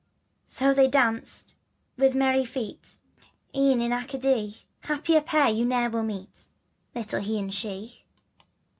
[0.47, 1.53] "So they danced
[1.95, 2.97] with merry feet,
[3.55, 6.47] E'en in Arcadee, Happier pair you ne'er will meet,
[6.95, 8.03] Little He and She.